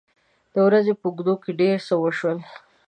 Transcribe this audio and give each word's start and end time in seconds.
د 0.53 0.55
ورځې 0.67 0.93
په 1.01 1.05
اوږدو 1.09 1.33
کې 1.43 1.51
ډېر 1.61 1.77
څه 1.87 1.93
وشول. 2.01 2.37